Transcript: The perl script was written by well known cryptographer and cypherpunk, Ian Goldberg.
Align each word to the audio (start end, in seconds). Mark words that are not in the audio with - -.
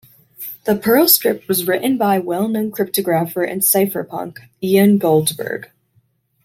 The 0.63 0.75
perl 0.75 1.07
script 1.07 1.47
was 1.47 1.67
written 1.67 1.99
by 1.99 2.17
well 2.17 2.47
known 2.47 2.71
cryptographer 2.71 3.47
and 3.47 3.61
cypherpunk, 3.61 4.39
Ian 4.63 4.97
Goldberg. 4.97 5.69